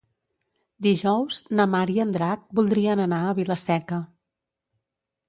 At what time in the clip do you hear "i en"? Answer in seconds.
1.95-2.15